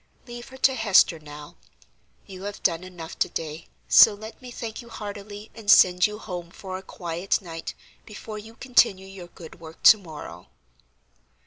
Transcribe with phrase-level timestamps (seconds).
[0.25, 1.57] Leave her to Hester, now;
[2.25, 6.17] you have done enough to day, so let me thank you heartily, and send you
[6.17, 10.47] home for a quiet night before you continue your good work to morrow."